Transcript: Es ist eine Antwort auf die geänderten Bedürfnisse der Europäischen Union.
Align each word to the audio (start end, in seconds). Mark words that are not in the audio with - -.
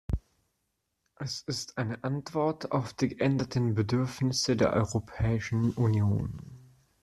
Es 1.13 1.41
ist 1.43 1.77
eine 1.77 2.03
Antwort 2.03 2.71
auf 2.71 2.91
die 2.91 3.09
geänderten 3.09 3.75
Bedürfnisse 3.75 4.55
der 4.57 4.73
Europäischen 4.73 5.73
Union. 5.73 6.39